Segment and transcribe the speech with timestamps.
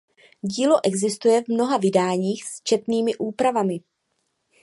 [0.41, 3.79] Dílo existuje v mnoha vydáních s četnými úpravami.